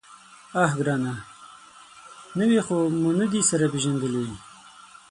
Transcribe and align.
_اه 0.61 0.69
ګرانه! 0.79 1.13
نوي 2.39 2.59
خو 2.67 2.77
مو 2.99 3.09
نه 3.19 3.25
دي 3.31 3.41
سره 3.49 3.65
پېژندلي. 3.73 4.25